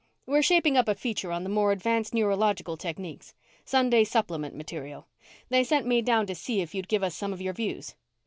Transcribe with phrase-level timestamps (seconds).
[0.25, 5.05] "We're shaping up a feature on the more advanced neurological techniques Sunday supplement material.
[5.49, 7.93] They sent me down to see if you'd give us some of your views."